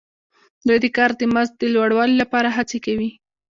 دوی 0.67 0.79
د 0.83 0.85
کار 0.97 1.11
د 1.19 1.21
مزد 1.33 1.53
د 1.59 1.63
لوړوالي 1.75 2.15
لپاره 2.21 2.49
هڅې 2.57 2.77
کوي 2.85 3.09